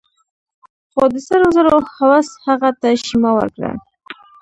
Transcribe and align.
خو 0.91 1.01
د 1.13 1.15
سرو 1.27 1.47
زرو 1.55 1.75
هوس 1.95 2.27
هغه 2.45 2.69
ته 2.79 2.89
شيمه 3.05 3.31
ورکړه. 3.37 3.71